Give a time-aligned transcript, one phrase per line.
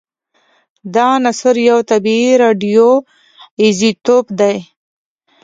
[0.93, 2.87] دا عنصر یو طبیعي راډیو
[3.61, 4.57] ایزوتوپ دی